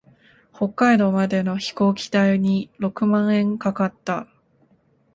[0.51, 4.25] 北海道までの飛行機代に六万円かかった。